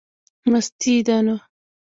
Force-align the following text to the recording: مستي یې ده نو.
مستي 0.51 0.91
یې 0.97 1.01
ده 1.07 1.17
نو. 1.25 1.35